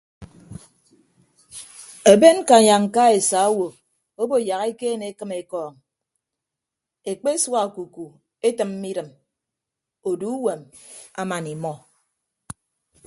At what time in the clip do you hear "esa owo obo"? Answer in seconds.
3.19-4.35